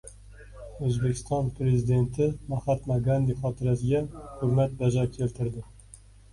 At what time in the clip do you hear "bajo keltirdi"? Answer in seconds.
4.85-5.67